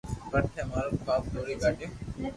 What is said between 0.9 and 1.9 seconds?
خواب توڙي ڪاڌيو